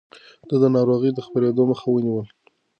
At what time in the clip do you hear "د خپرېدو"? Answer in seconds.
1.15-1.63